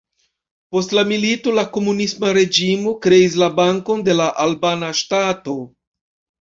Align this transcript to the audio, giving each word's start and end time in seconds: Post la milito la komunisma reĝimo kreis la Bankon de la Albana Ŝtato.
Post 0.75 0.95
la 0.97 1.03
milito 1.11 1.53
la 1.57 1.65
komunisma 1.75 2.33
reĝimo 2.39 2.95
kreis 3.05 3.37
la 3.45 3.53
Bankon 3.61 4.05
de 4.11 4.19
la 4.25 4.33
Albana 4.49 4.93
Ŝtato. 5.05 5.61